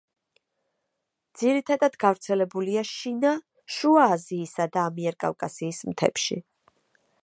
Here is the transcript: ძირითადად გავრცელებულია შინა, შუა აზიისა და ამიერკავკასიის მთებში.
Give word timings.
ძირითადად 1.41 1.99
გავრცელებულია 2.05 2.85
შინა, 2.95 3.35
შუა 3.77 4.09
აზიისა 4.17 4.69
და 4.77 4.89
ამიერკავკასიის 4.93 5.87
მთებში. 5.93 6.45